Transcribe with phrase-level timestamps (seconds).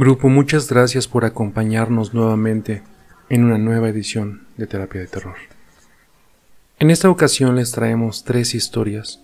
[0.00, 2.84] Grupo, muchas gracias por acompañarnos nuevamente
[3.28, 5.34] en una nueva edición de Terapia de Terror.
[6.78, 9.20] En esta ocasión les traemos tres historias,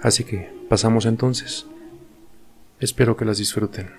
[0.00, 1.66] así que pasamos entonces.
[2.78, 3.90] Espero que las disfruten.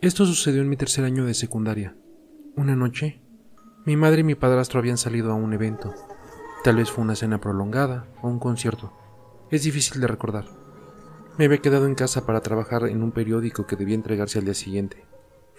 [0.00, 1.94] Esto sucedió en mi tercer año de secundaria.
[2.56, 3.20] Una noche,
[3.86, 5.94] mi madre y mi padrastro habían salido a un evento.
[6.64, 9.03] Tal vez fue una cena prolongada o un concierto.
[9.50, 10.46] Es difícil de recordar.
[11.36, 14.54] Me había quedado en casa para trabajar en un periódico que debía entregarse al día
[14.54, 15.04] siguiente.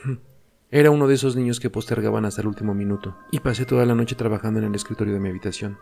[0.72, 3.96] Era uno de esos niños que postergaban hasta el último minuto, y pasé toda la
[3.96, 5.78] noche trabajando en el escritorio de mi habitación.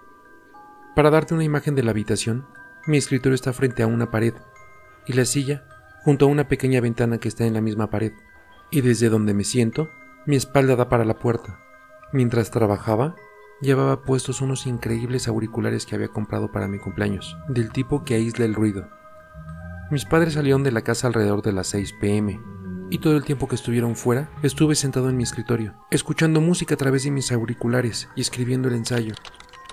[0.96, 2.46] Para darte una imagen de la habitación,
[2.86, 4.34] mi escritorio está frente a una pared,
[5.08, 5.66] y la silla
[6.04, 8.12] junto a una pequeña ventana que está en la misma pared,
[8.70, 9.90] y desde donde me siento,
[10.26, 11.60] mi espalda da para la puerta.
[12.12, 13.16] Mientras trabajaba,
[13.62, 18.46] Llevaba puestos unos increíbles auriculares que había comprado para mi cumpleaños, del tipo que aísla
[18.46, 18.90] el ruido.
[19.92, 22.42] Mis padres salieron de la casa alrededor de las 6 pm,
[22.90, 26.78] y todo el tiempo que estuvieron fuera estuve sentado en mi escritorio, escuchando música a
[26.78, 29.16] través de mis auriculares y escribiendo el ensayo.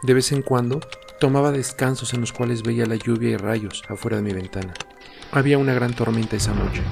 [0.02, 0.80] De vez en cuando,
[1.18, 4.72] tomaba descansos en los cuales veía la lluvia y rayos afuera de mi ventana.
[5.32, 6.82] Había una gran tormenta esa noche,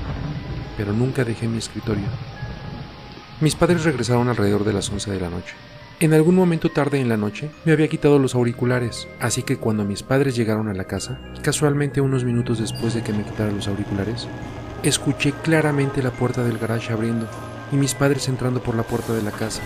[0.77, 2.05] pero nunca dejé mi escritorio.
[3.41, 5.55] Mis padres regresaron alrededor de las 11 de la noche.
[6.01, 9.85] En algún momento tarde en la noche me había quitado los auriculares, así que cuando
[9.85, 13.67] mis padres llegaron a la casa, casualmente unos minutos después de que me quitara los
[13.67, 14.29] auriculares,
[14.85, 17.27] escuché claramente la puerta del garage abriendo
[17.73, 19.61] y mis padres entrando por la puerta de la casa.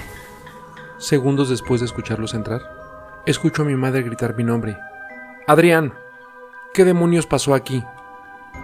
[0.96, 2.62] Segundos después de escucharlos entrar,
[3.26, 4.78] escucho a mi madre gritar mi nombre.
[5.46, 5.92] Adrián,
[6.72, 7.84] ¿qué demonios pasó aquí?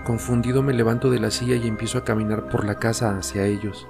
[0.07, 3.87] Confundido me levanto de la silla y empiezo a caminar por la casa hacia ellos.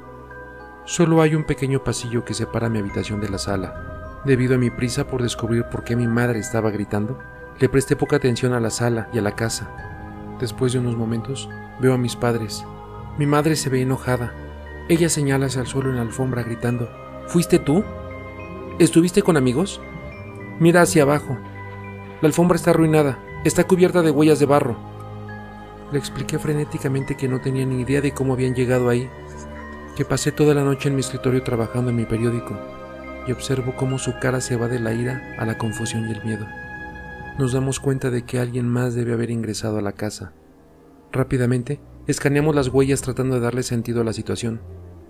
[0.88, 4.22] Solo hay un pequeño pasillo que separa mi habitación de la sala.
[4.24, 7.18] Debido a mi prisa por descubrir por qué mi madre estaba gritando,
[7.60, 9.68] le presté poca atención a la sala y a la casa.
[10.40, 12.64] Después de unos momentos, veo a mis padres.
[13.18, 14.32] Mi madre se ve enojada.
[14.88, 16.88] Ella señala hacia el suelo en la alfombra gritando,
[17.26, 17.84] ¿Fuiste tú?
[18.78, 19.82] ¿Estuviste con amigos?
[20.58, 21.36] Mira hacia abajo.
[22.22, 24.78] La alfombra está arruinada, está cubierta de huellas de barro.
[25.92, 29.10] Le expliqué frenéticamente que no tenía ni idea de cómo habían llegado ahí
[29.98, 32.56] que pasé toda la noche en mi escritorio trabajando en mi periódico
[33.26, 36.24] y observo cómo su cara se va de la ira a la confusión y el
[36.24, 36.46] miedo.
[37.36, 40.34] Nos damos cuenta de que alguien más debe haber ingresado a la casa.
[41.10, 44.60] Rápidamente, escaneamos las huellas tratando de darle sentido a la situación.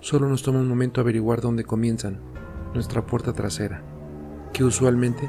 [0.00, 2.22] Solo nos toma un momento averiguar dónde comienzan,
[2.72, 3.82] nuestra puerta trasera,
[4.55, 5.28] que usualmente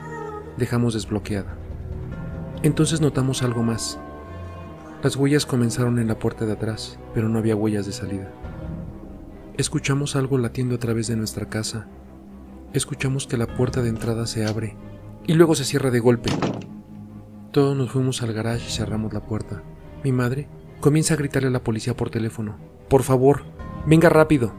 [0.56, 1.58] dejamos desbloqueada.
[2.64, 4.00] Entonces notamos algo más.
[5.04, 8.32] Las huellas comenzaron en la puerta de atrás, pero no había huellas de salida.
[9.60, 11.86] Escuchamos algo latiendo a través de nuestra casa.
[12.72, 14.78] Escuchamos que la puerta de entrada se abre
[15.28, 16.30] y luego se cierra de golpe.
[17.52, 19.62] Todos nos fuimos al garage y cerramos la puerta.
[20.02, 20.48] Mi madre
[20.80, 22.56] comienza a gritarle a la policía por teléfono.
[22.88, 23.44] Por favor,
[23.86, 24.54] venga rápido.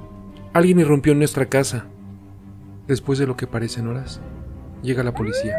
[0.52, 1.86] Alguien irrumpió en nuestra casa.
[2.86, 4.20] Después de lo que parecen horas,
[4.82, 5.56] llega la policía.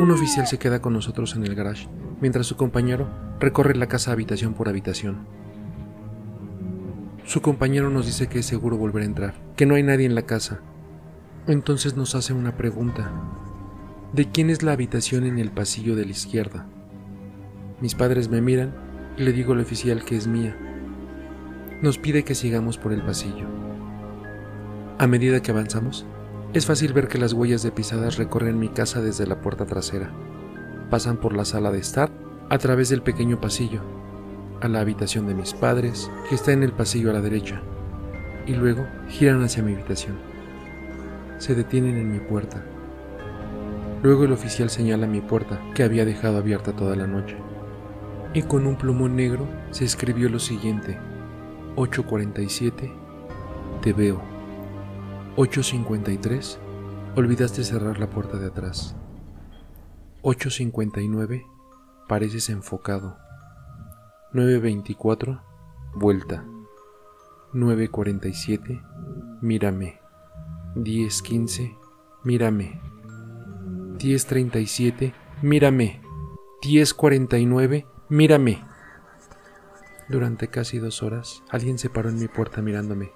[0.00, 1.86] Un oficial se queda con nosotros en el garage,
[2.20, 5.45] mientras su compañero recorre la casa habitación por habitación.
[7.26, 10.14] Su compañero nos dice que es seguro volver a entrar, que no hay nadie en
[10.14, 10.60] la casa.
[11.48, 13.10] Entonces nos hace una pregunta.
[14.12, 16.68] ¿De quién es la habitación en el pasillo de la izquierda?
[17.80, 18.76] Mis padres me miran
[19.16, 20.56] y le digo al oficial que es mía.
[21.82, 23.48] Nos pide que sigamos por el pasillo.
[24.96, 26.06] A medida que avanzamos,
[26.54, 30.12] es fácil ver que las huellas de pisadas recorren mi casa desde la puerta trasera.
[30.90, 32.08] Pasan por la sala de estar
[32.50, 34.05] a través del pequeño pasillo
[34.60, 37.60] a la habitación de mis padres, que está en el pasillo a la derecha,
[38.46, 40.16] y luego giran hacia mi habitación.
[41.38, 42.64] Se detienen en mi puerta.
[44.02, 47.36] Luego el oficial señala mi puerta, que había dejado abierta toda la noche,
[48.34, 50.98] y con un plumón negro se escribió lo siguiente,
[51.76, 52.92] 847,
[53.82, 54.22] te veo.
[55.36, 56.58] 853,
[57.16, 58.96] olvidaste cerrar la puerta de atrás.
[60.22, 61.46] 859,
[62.08, 63.25] pareces enfocado.
[64.32, 65.42] 9.24,
[65.94, 66.44] vuelta.
[67.52, 70.00] 9.47, mírame.
[70.74, 71.76] 10.15,
[72.24, 72.80] mírame.
[73.98, 76.02] 10.37, mírame.
[76.62, 78.64] 10.49, mírame.
[80.08, 83.12] Durante casi dos horas, alguien se paró en mi puerta mirándome.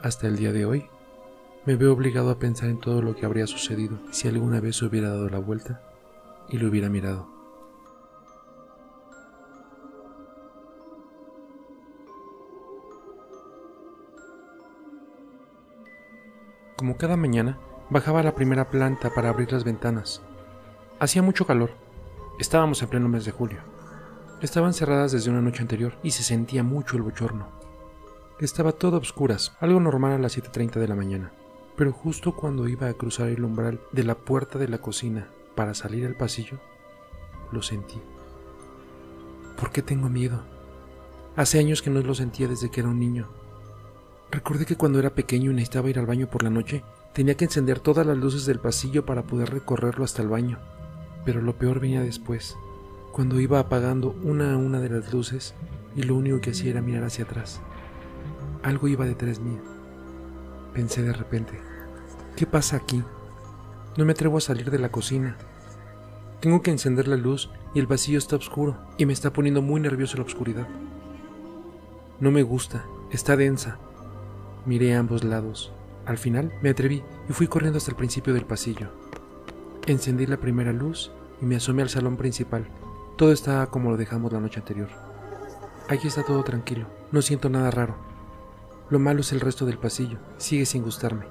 [0.00, 0.86] Hasta el día de hoy,
[1.64, 5.10] me veo obligado a pensar en todo lo que habría sucedido si alguna vez hubiera
[5.10, 5.82] dado la vuelta
[6.48, 7.37] y lo hubiera mirado.
[16.78, 17.58] Como cada mañana,
[17.90, 20.22] bajaba a la primera planta para abrir las ventanas.
[21.00, 21.72] Hacía mucho calor.
[22.38, 23.58] Estábamos en pleno mes de julio.
[24.42, 27.48] Estaban cerradas desde una noche anterior y se sentía mucho el bochorno.
[28.38, 31.32] Estaba todo a oscuras, algo normal a las 7.30 de la mañana,
[31.74, 35.26] pero justo cuando iba a cruzar el umbral de la puerta de la cocina
[35.56, 36.60] para salir al pasillo,
[37.50, 38.00] lo sentí.
[39.58, 40.44] ¿Por qué tengo miedo?
[41.34, 43.26] Hace años que no lo sentía desde que era un niño.
[44.30, 46.84] Recordé que cuando era pequeño y necesitaba ir al baño por la noche,
[47.14, 50.58] tenía que encender todas las luces del pasillo para poder recorrerlo hasta el baño.
[51.24, 52.56] Pero lo peor venía después,
[53.12, 55.54] cuando iba apagando una a una de las luces
[55.96, 57.60] y lo único que hacía era mirar hacia atrás.
[58.62, 59.60] Algo iba detrás mío.
[60.74, 61.58] Pensé de repente,
[62.36, 63.02] ¿qué pasa aquí?
[63.96, 65.36] No me atrevo a salir de la cocina.
[66.40, 69.80] Tengo que encender la luz y el vacío está oscuro y me está poniendo muy
[69.80, 70.68] nervioso la oscuridad.
[72.20, 73.78] No me gusta, está densa.
[74.68, 75.72] Miré a ambos lados.
[76.04, 78.90] Al final me atreví y fui corriendo hasta el principio del pasillo.
[79.86, 81.10] Encendí la primera luz
[81.40, 82.68] y me asomé al salón principal.
[83.16, 84.90] Todo estaba como lo dejamos la noche anterior.
[85.88, 87.96] Aquí está todo tranquilo, no siento nada raro.
[88.90, 91.24] Lo malo es el resto del pasillo, sigue sin gustarme.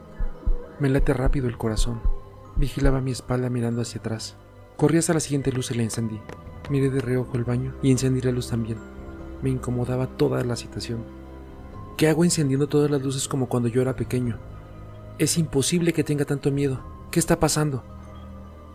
[0.79, 2.01] Me late rápido el corazón.
[2.55, 4.35] Vigilaba mi espalda mirando hacia atrás.
[4.77, 6.19] Corrí hasta la siguiente luz y la encendí.
[6.71, 8.79] Miré de reojo el baño y encendí la luz también.
[9.43, 11.26] Me incomodaba toda la situación.
[11.97, 14.37] ¿Qué hago encendiendo todas las luces como cuando yo era pequeño?
[15.17, 16.79] Es imposible que tenga tanto miedo.
[17.09, 17.83] ¿Qué está pasando?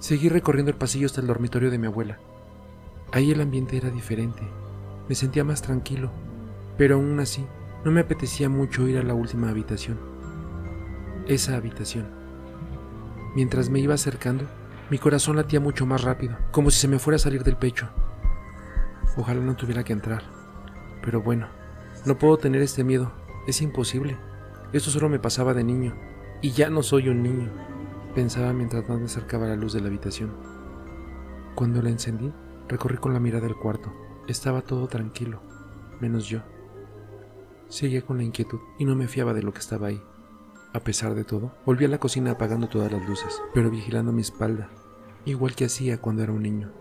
[0.00, 2.19] Seguí recorriendo el pasillo hasta el dormitorio de mi abuela.
[3.12, 4.42] Ahí el ambiente era diferente.
[5.08, 6.10] Me sentía más tranquilo,
[6.76, 7.46] pero aún así
[7.84, 10.00] no me apetecía mucho ir a la última habitación.
[11.28, 12.08] Esa habitación.
[13.36, 14.46] Mientras me iba acercando,
[14.90, 17.88] mi corazón latía mucho más rápido, como si se me fuera a salir del pecho.
[19.16, 20.24] Ojalá no tuviera que entrar.
[21.04, 21.61] Pero bueno,
[22.04, 23.12] no puedo tener este miedo.
[23.46, 24.16] Es imposible.
[24.72, 25.94] Esto solo me pasaba de niño.
[26.40, 27.52] Y ya no soy un niño,
[28.16, 30.32] pensaba mientras más me acercaba la luz de la habitación.
[31.54, 32.32] Cuando la encendí,
[32.69, 33.93] recorrí con la mirada el cuarto.
[34.26, 35.40] Estaba todo tranquilo,
[36.00, 36.40] menos yo.
[37.69, 40.02] Seguía con la inquietud y no me fiaba de lo que estaba ahí.
[40.75, 44.22] A pesar de todo, volví a la cocina apagando todas las luces, pero vigilando mi
[44.22, 44.69] espalda,
[45.25, 46.72] igual que hacía cuando era un niño.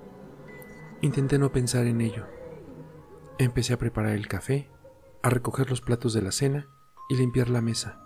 [1.01, 2.25] Intenté no pensar en ello.
[3.37, 4.69] Empecé a preparar el café,
[5.23, 6.67] a recoger los platos de la cena
[7.09, 7.99] y limpiar la mesa.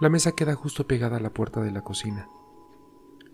[0.00, 2.28] La mesa queda justo pegada a la puerta de la cocina.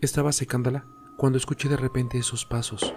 [0.00, 0.86] Estaba secándola
[1.16, 2.94] cuando escuché de repente esos pasos.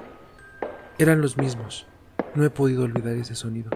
[0.98, 1.88] Eran los mismos.
[2.36, 3.72] No he podido olvidar ese sonido.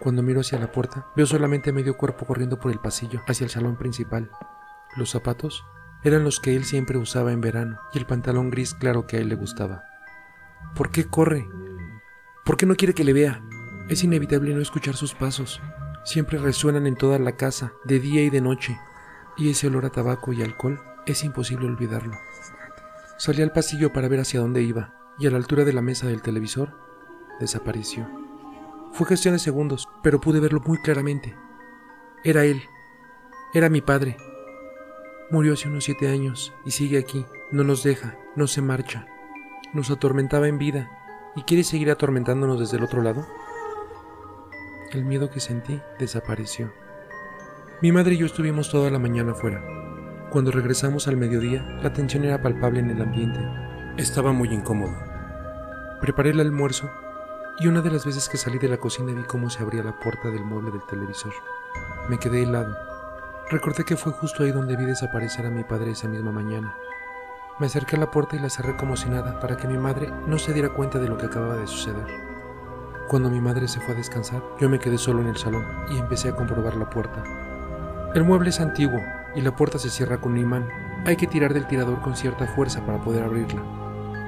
[0.00, 3.50] Cuando miro hacia la puerta, veo solamente medio cuerpo corriendo por el pasillo hacia el
[3.50, 4.30] salón principal.
[4.96, 5.64] Los zapatos
[6.02, 9.20] eran los que él siempre usaba en verano y el pantalón gris claro que a
[9.20, 9.84] él le gustaba.
[10.74, 11.48] ¿Por qué corre?
[12.44, 13.42] ¿Por qué no quiere que le vea?
[13.88, 15.60] Es inevitable no escuchar sus pasos.
[16.04, 18.78] Siempre resuenan en toda la casa, de día y de noche,
[19.36, 22.16] y ese olor a tabaco y alcohol es imposible olvidarlo.
[23.18, 26.06] Salí al pasillo para ver hacia dónde iba, y a la altura de la mesa
[26.06, 26.76] del televisor,
[27.40, 28.08] desapareció.
[28.92, 31.36] Fue cuestión de segundos, pero pude verlo muy claramente.
[32.22, 32.62] Era él.
[33.52, 34.16] Era mi padre.
[35.30, 37.26] Murió hace unos siete años y sigue aquí.
[37.50, 39.06] No nos deja, no se marcha
[39.74, 40.88] nos atormentaba en vida
[41.36, 43.26] y quiere seguir atormentándonos desde el otro lado?
[44.94, 46.72] El miedo que sentí desapareció.
[47.82, 49.60] Mi madre y yo estuvimos toda la mañana afuera.
[50.30, 53.40] Cuando regresamos al mediodía, la tensión era palpable en el ambiente.
[53.96, 54.94] Estaba muy incómodo.
[56.00, 56.88] Preparé el almuerzo
[57.58, 59.98] y una de las veces que salí de la cocina vi cómo se abría la
[59.98, 61.32] puerta del mueble del televisor.
[62.08, 62.78] Me quedé helado.
[63.50, 66.76] Recordé que fue justo ahí donde vi desaparecer a mi padre esa misma mañana.
[67.58, 70.12] Me acerqué a la puerta y la cerré como si nada para que mi madre
[70.28, 72.23] no se diera cuenta de lo que acababa de suceder.
[73.08, 75.98] Cuando mi madre se fue a descansar, yo me quedé solo en el salón y
[75.98, 77.22] empecé a comprobar la puerta.
[78.14, 79.00] El mueble es antiguo
[79.34, 80.68] y la puerta se cierra con un imán.
[81.04, 83.62] Hay que tirar del tirador con cierta fuerza para poder abrirla.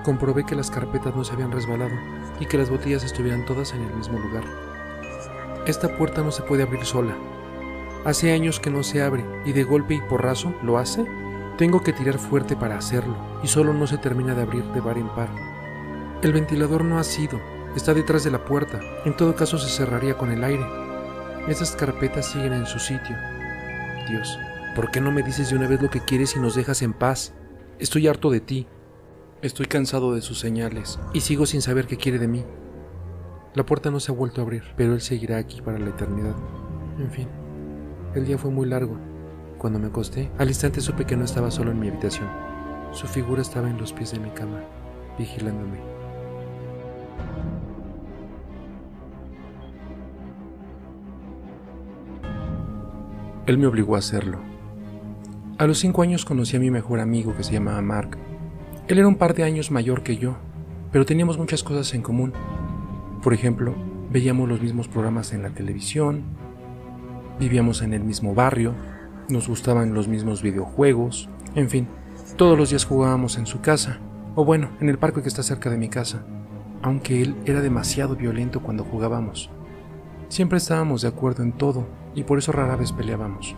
[0.05, 1.95] Comprobé que las carpetas no se habían resbalado
[2.39, 4.45] y que las botellas estuvieran todas en el mismo lugar.
[5.67, 7.17] Esta puerta no se puede abrir sola.
[8.05, 11.05] Hace años que no se abre y de golpe y porrazo lo hace
[11.57, 14.99] tengo que tirar fuerte para hacerlo y solo no se termina de abrir de par
[14.99, 15.31] en par.
[16.23, 17.41] El ventilador no ha sido,
[17.77, 20.65] está detrás de la puerta, en todo caso se cerraría con el aire.
[21.49, 23.17] Esas carpetas siguen en su sitio.
[24.09, 24.39] Dios,
[24.75, 26.93] ¿por qué no me dices de una vez lo que quieres y nos dejas en
[26.93, 27.35] paz?
[27.79, 28.67] Estoy harto de ti.
[29.43, 32.45] Estoy cansado de sus señales y sigo sin saber qué quiere de mí.
[33.55, 36.35] La puerta no se ha vuelto a abrir, pero él seguirá aquí para la eternidad.
[36.99, 37.29] En fin,
[38.15, 38.99] el día fue muy largo
[39.59, 42.29] cuando me acosté, al instante supe que no estaba solo en mi habitación.
[42.93, 44.63] Su figura estaba en los pies de mi cama,
[45.19, 45.96] vigilándome.
[53.47, 54.41] Él me obligó a hacerlo.
[55.59, 58.19] A los cinco años conocí a mi mejor amigo que se llamaba Mark.
[58.89, 60.37] Él era un par de años mayor que yo,
[60.91, 62.33] pero teníamos muchas cosas en común.
[63.23, 63.77] Por ejemplo,
[64.11, 66.25] veíamos los mismos programas en la televisión,
[67.39, 68.75] vivíamos en el mismo barrio,
[69.29, 71.87] nos gustaban los mismos videojuegos, en fin,
[72.37, 74.01] todos los días jugábamos en su casa,
[74.35, 76.27] o bueno, en el parque que está cerca de mi casa,
[76.83, 79.51] aunque él era demasiado violento cuando jugábamos.
[80.29, 83.55] Siempre estábamos de acuerdo en todo y por eso rara vez peleábamos.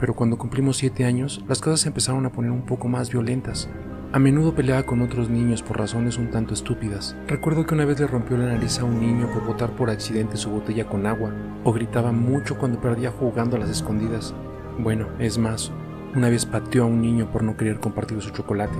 [0.00, 3.68] Pero cuando cumplimos siete años, las cosas se empezaron a poner un poco más violentas.
[4.12, 7.16] A menudo peleaba con otros niños por razones un tanto estúpidas.
[7.26, 10.36] Recuerdo que una vez le rompió la nariz a un niño por botar por accidente
[10.36, 11.32] su botella con agua,
[11.64, 14.34] o gritaba mucho cuando perdía jugando a las escondidas.
[14.78, 15.70] Bueno, es más,
[16.14, 18.78] una vez pateó a un niño por no querer compartir su chocolate.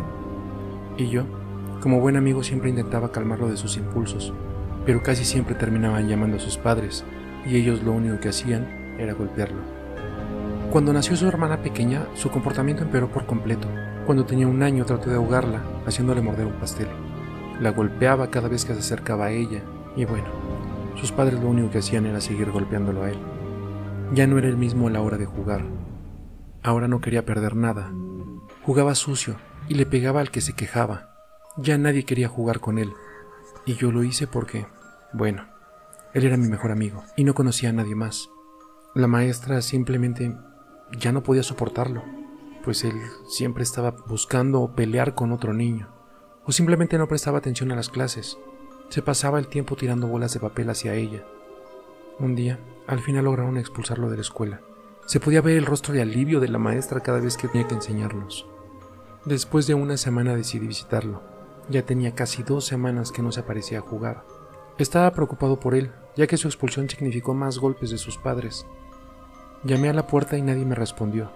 [0.97, 1.25] Y yo,
[1.81, 4.33] como buen amigo, siempre intentaba calmarlo de sus impulsos,
[4.87, 7.05] pero casi siempre terminaban llamando a sus padres,
[7.47, 9.63] y ellos lo único que hacían era golpearlo.
[10.71, 13.69] Cuando nació su hermana pequeña, su comportamiento empeoró por completo.
[14.05, 16.89] Cuando tenía un año trató de ahogarla, haciéndole morder un pastel.
[17.61, 19.63] La golpeaba cada vez que se acercaba a ella,
[19.97, 20.27] y bueno,
[20.97, 23.19] sus padres lo único que hacían era seguir golpeándolo a él.
[24.13, 25.63] Ya no era el mismo a la hora de jugar.
[26.63, 27.93] Ahora no quería perder nada.
[28.63, 29.37] Jugaba sucio
[29.69, 31.11] y le pegaba al que se quejaba.
[31.57, 32.93] Ya nadie quería jugar con él.
[33.65, 34.67] Y yo lo hice porque,
[35.13, 35.45] bueno,
[36.15, 38.31] él era mi mejor amigo y no conocía a nadie más.
[38.95, 40.37] La maestra simplemente
[40.99, 42.03] ya no podía soportarlo,
[42.65, 42.95] pues él
[43.29, 45.89] siempre estaba buscando pelear con otro niño,
[46.45, 48.39] o simplemente no prestaba atención a las clases.
[48.89, 51.25] Se pasaba el tiempo tirando bolas de papel hacia ella.
[52.19, 54.61] Un día, al final lograron expulsarlo de la escuela.
[55.07, 57.75] Se podía ver el rostro de alivio de la maestra cada vez que tenía que
[57.75, 58.47] enseñarnos.
[59.25, 61.23] Después de una semana decidí visitarlo.
[61.69, 64.25] Ya tenía casi dos semanas que no se aparecía a jugar.
[64.79, 68.67] Estaba preocupado por él, ya que su expulsión significó más golpes de sus padres.
[69.65, 71.31] Llamé a la puerta y nadie me respondió.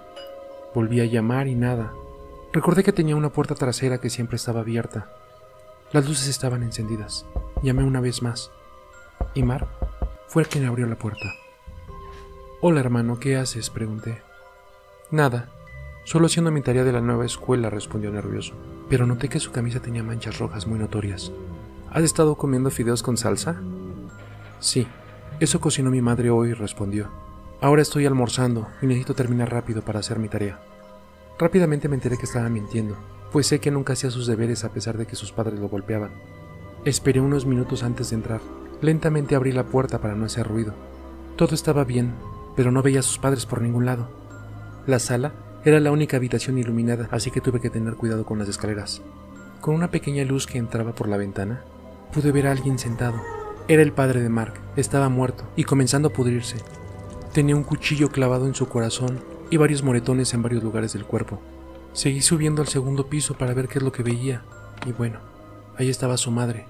[0.75, 1.93] Volví a llamar y nada.
[2.53, 5.11] Recordé que tenía una puerta trasera que siempre estaba abierta.
[5.93, 7.25] Las luces estaban encendidas.
[7.63, 8.51] Llamé una vez más.
[9.35, 9.69] Y Mar
[10.29, 11.33] fue el quien abrió la puerta.
[12.61, 13.71] Hola hermano, ¿qué haces?
[13.71, 14.23] pregunté.
[15.11, 15.49] Nada,
[16.05, 18.53] solo haciendo mi tarea de la nueva escuela, respondió nervioso,
[18.91, 21.33] pero noté que su camisa tenía manchas rojas muy notorias.
[21.93, 23.61] ¿Has estado comiendo fideos con salsa?
[24.61, 24.87] Sí,
[25.41, 27.11] eso cocinó mi madre hoy, respondió.
[27.61, 30.61] Ahora estoy almorzando y necesito terminar rápido para hacer mi tarea.
[31.37, 32.97] Rápidamente me enteré que estaba mintiendo,
[33.33, 36.13] pues sé que nunca hacía sus deberes a pesar de que sus padres lo golpeaban.
[36.85, 38.41] Esperé unos minutos antes de entrar.
[38.81, 40.75] Lentamente abrí la puerta para no hacer ruido.
[41.35, 42.15] Todo estaba bien,
[42.55, 44.09] pero no veía a sus padres por ningún lado.
[44.87, 45.33] La sala
[45.65, 49.03] era la única habitación iluminada, así que tuve que tener cuidado con las escaleras.
[49.61, 51.65] Con una pequeña luz que entraba por la ventana,
[52.13, 53.21] pude ver a alguien sentado.
[53.69, 56.57] Era el padre de Mark, estaba muerto y comenzando a pudrirse.
[57.33, 61.41] Tenía un cuchillo clavado en su corazón y varios moretones en varios lugares del cuerpo.
[61.93, 64.43] Seguí subiendo al segundo piso para ver qué es lo que veía,
[64.87, 65.21] y bueno,
[65.77, 66.67] ahí estaba su madre.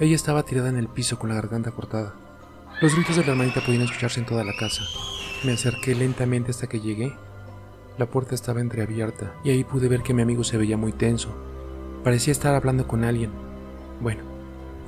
[0.00, 2.14] Ella estaba tirada en el piso con la garganta cortada.
[2.80, 4.82] Los gritos de la hermanita podían escucharse en toda la casa.
[5.44, 7.14] Me acerqué lentamente hasta que llegué.
[7.98, 11.28] La puerta estaba entreabierta y ahí pude ver que mi amigo se veía muy tenso.
[12.02, 13.30] Parecía estar hablando con alguien.
[14.00, 14.24] Bueno,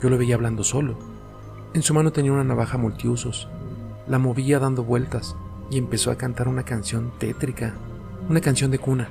[0.02, 0.96] yo lo veía hablando solo.
[1.72, 3.48] En su mano tenía una navaja multiusos.
[4.06, 5.36] La movía dando vueltas
[5.70, 7.74] y empezó a cantar una canción tétrica,
[8.28, 9.08] una canción de cuna.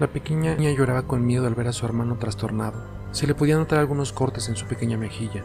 [0.00, 2.82] La pequeña niña lloraba con miedo al ver a su hermano trastornado.
[3.12, 5.44] Se le podían notar algunos cortes en su pequeña mejilla.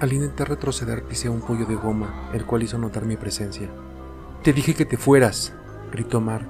[0.00, 3.68] Al intentar retroceder pisé un pollo de goma, el cual hizo notar mi presencia.
[4.42, 5.52] Te dije que te fueras,
[5.92, 6.46] gritó Mar.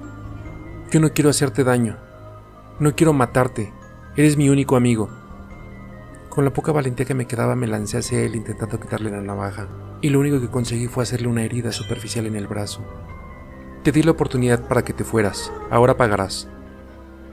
[0.91, 1.97] Yo no quiero hacerte daño.
[2.79, 3.73] No quiero matarte.
[4.15, 5.09] Eres mi único amigo.
[6.29, 9.67] Con la poca valentía que me quedaba me lancé hacia él intentando quitarle la navaja,
[10.01, 12.83] y lo único que conseguí fue hacerle una herida superficial en el brazo.
[13.83, 16.47] Te di la oportunidad para que te fueras, ahora pagarás.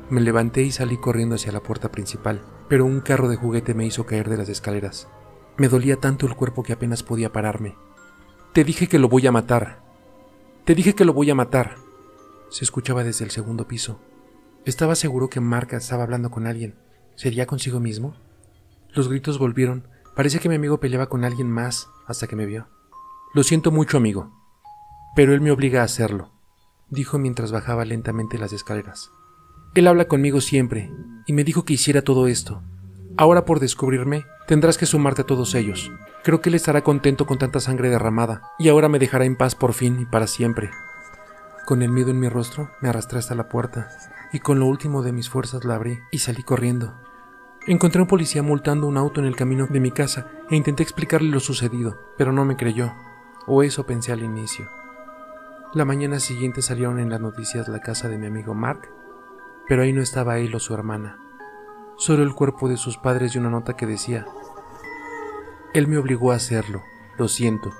[0.08, 3.84] Me levanté y salí corriendo hacia la puerta principal, pero un carro de juguete me
[3.84, 5.08] hizo caer de las escaleras.
[5.56, 7.76] Me dolía tanto el cuerpo que apenas podía pararme.
[8.52, 9.82] Te dije que lo voy a matar.
[10.64, 11.76] Te dije que lo voy a matar.
[12.48, 14.00] Se escuchaba desde el segundo piso.
[14.64, 16.76] Estaba seguro que Marca estaba hablando con alguien.
[17.14, 18.14] ¿Sería consigo mismo?
[18.96, 19.86] Los gritos volvieron.
[20.14, 22.66] Parecía que mi amigo peleaba con alguien más hasta que me vio.
[23.34, 24.32] Lo siento mucho, amigo.
[25.14, 26.32] Pero él me obliga a hacerlo,
[26.88, 29.10] dijo mientras bajaba lentamente las escaleras.
[29.74, 30.90] Él habla conmigo siempre,
[31.26, 32.62] y me dijo que hiciera todo esto.
[33.18, 35.92] Ahora por descubrirme, tendrás que sumarte a todos ellos.
[36.24, 39.54] Creo que él estará contento con tanta sangre derramada, y ahora me dejará en paz
[39.54, 40.70] por fin y para siempre.
[41.66, 43.90] Con el miedo en mi rostro, me arrastré hasta la puerta,
[44.32, 46.94] y con lo último de mis fuerzas la abrí y salí corriendo.
[47.66, 50.82] Encontré a un policía multando un auto en el camino de mi casa e intenté
[50.82, 52.92] explicarle lo sucedido, pero no me creyó,
[53.46, 54.66] o eso pensé al inicio.
[55.74, 58.88] La mañana siguiente salieron en las noticias la casa de mi amigo Mark,
[59.68, 61.18] pero ahí no estaba él o su hermana
[61.96, 64.26] solo el cuerpo de sus padres y una nota que decía,
[65.72, 66.82] Él me obligó a hacerlo,
[67.18, 67.72] lo siento.